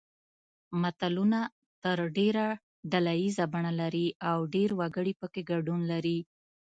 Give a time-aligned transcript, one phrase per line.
[0.81, 1.39] متلونه
[1.83, 2.45] تر ډېره
[2.91, 6.19] ډله ییزه بڼه لري او ډېر وګړي پکې ګډون لري